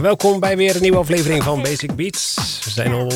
[0.00, 2.34] Welkom bij weer een nieuwe aflevering van Basic Beats.
[2.64, 3.12] We zijn al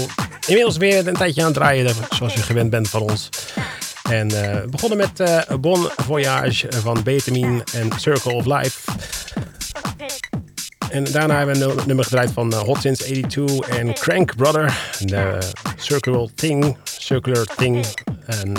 [0.47, 3.29] inmiddels weer een tijdje aan het draaien, zoals u gewend bent van ons.
[4.11, 8.91] En eh, we begonnen met eh, Bon Voyage van Betamine en Circle of Life.
[10.91, 14.79] En daarna hebben we een nummer gedraaid van eh, Hot Since 82 en Crank Brother.
[14.99, 15.39] De
[15.77, 17.87] Circular Thing, Circular Thing.
[18.27, 18.53] En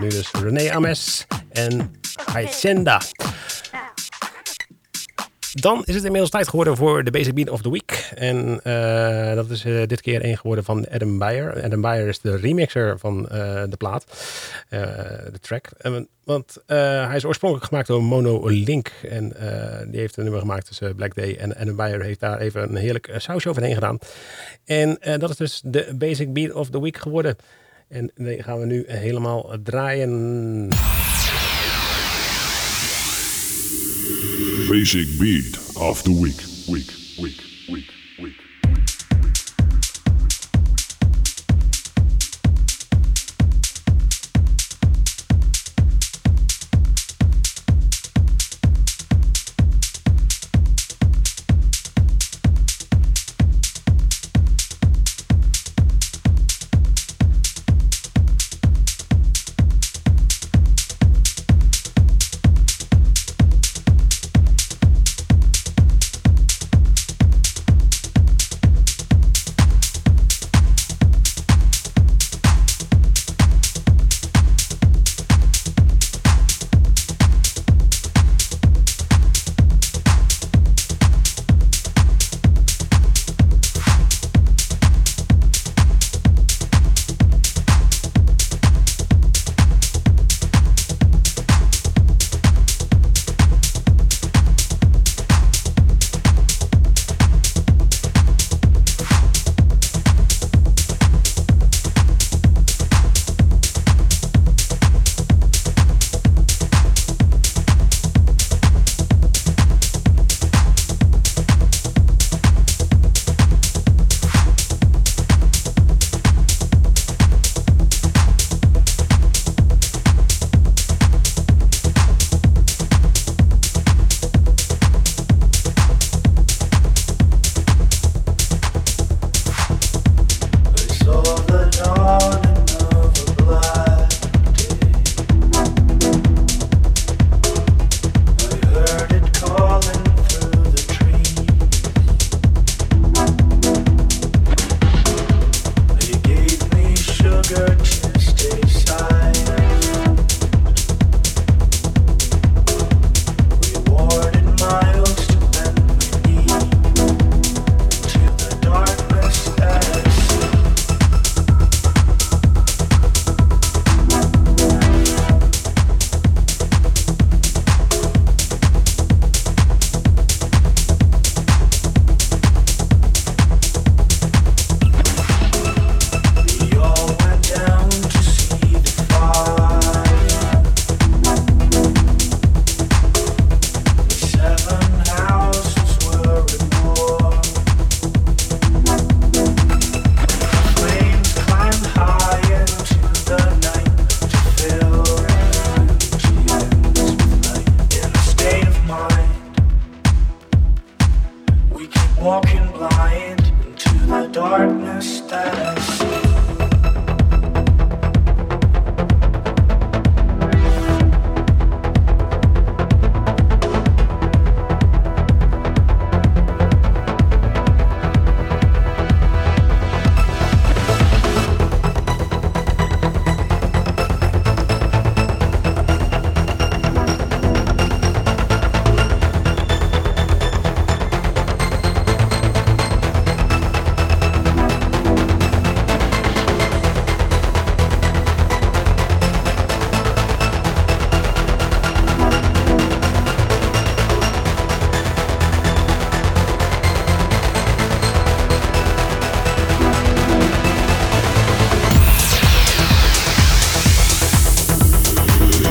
[0.00, 1.94] nu dus René Ames en
[2.24, 3.00] Hacienda.
[5.52, 8.12] Dan is het inmiddels tijd geworden voor de Basic Beat of the Week.
[8.14, 11.62] En eh, dat is eh, dit keer één geworden van Adam Beyer.
[11.64, 14.04] Adam Beyer is de remixer van eh, de plaat,
[14.68, 15.68] de track.
[15.78, 18.92] En, want hij is oorspronkelijk gemaakt door Mono Link.
[19.08, 19.28] En
[19.90, 21.36] die heeft een nummer gemaakt tussen Black Day.
[21.36, 23.98] En Adam Beyer heeft daar even een heerlijk sausje overheen gedaan.
[24.64, 27.36] En dat is dus de Basic Beat of the Week geworden.
[27.88, 30.70] En die gaan we nu helemaal draaien.
[34.72, 36.40] Basic Beat of the Week.
[36.66, 37.90] Week, week, week,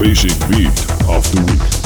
[0.02, 0.68] Basic Beat
[1.08, 1.81] of the Week.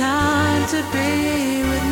[0.00, 1.89] Time to be with me.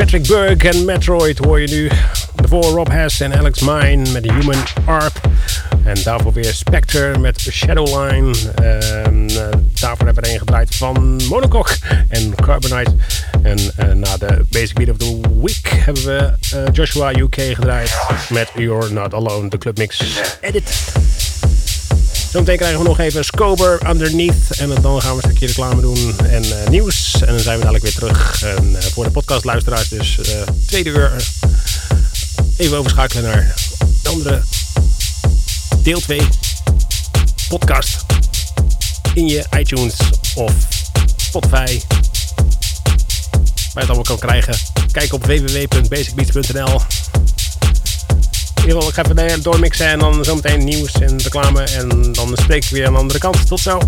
[0.00, 1.90] Patrick Burke en Metroid hoor je nu.
[2.34, 5.20] Daarvoor Rob Hess en Alex Mine met Human Arp.
[5.84, 8.34] En daarvoor weer Spectre met Shadowline.
[8.54, 9.36] En, uh,
[9.80, 11.76] daarvoor hebben we er een gedraaid van Monocoque
[12.08, 12.92] en Carbonite.
[13.42, 17.98] En uh, na de Basic Beat of the Week hebben we uh, Joshua UK gedraaid
[18.28, 20.02] met You're Not Alone, de Clubmix
[20.40, 20.92] Edit.
[22.30, 24.58] Zometeen krijgen we nog even Scober Underneath.
[24.58, 26.68] En dan gaan we een stukje reclame doen en uh,
[27.20, 28.42] En dan zijn we dadelijk weer terug.
[28.44, 30.26] Uh, voor de podcastluisteraars dus uh,
[30.66, 31.12] tweede uur.
[32.56, 33.54] Even overschakelen naar
[34.02, 34.42] de andere
[35.82, 36.20] deel 2
[37.48, 38.04] podcast.
[39.14, 39.94] In je iTunes
[40.34, 40.52] of
[41.16, 41.80] Spotify.
[43.72, 44.54] Waar je het allemaal kan krijgen.
[44.92, 46.80] Kijk op www.basicbeats.nl
[48.64, 51.62] ik ga even doormixen en dan zometeen nieuws en reclame.
[51.62, 53.46] En dan spreek ik weer aan de andere kant.
[53.46, 53.78] Tot zo.